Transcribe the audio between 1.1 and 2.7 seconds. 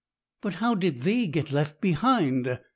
get left behind?'